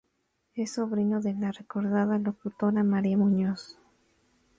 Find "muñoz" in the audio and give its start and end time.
3.17-3.77